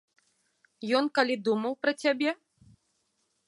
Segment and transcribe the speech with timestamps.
[0.99, 2.31] Ён калі думаў пра цябе?